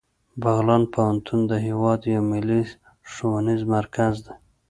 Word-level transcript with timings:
بغلان 0.41 0.83
پوهنتون 0.93 1.39
د 1.47 1.53
هیواد 1.67 1.99
یو 2.13 2.23
ملي 2.31 2.61
ښوونیز 3.11 3.61
مرکز 3.75 4.13
دی 4.25 4.33